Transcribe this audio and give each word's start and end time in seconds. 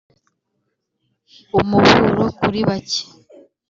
umuburo 1.59 2.23
kuri 2.39 2.59
bake: 2.67 3.01